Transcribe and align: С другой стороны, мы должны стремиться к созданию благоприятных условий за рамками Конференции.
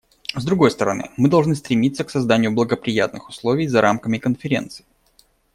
С 0.33 0.43
другой 0.43 0.71
стороны, 0.71 1.11
мы 1.15 1.29
должны 1.29 1.53
стремиться 1.53 2.03
к 2.03 2.09
созданию 2.09 2.51
благоприятных 2.51 3.29
условий 3.29 3.67
за 3.67 3.81
рамками 3.81 4.17
Конференции. 4.17 4.83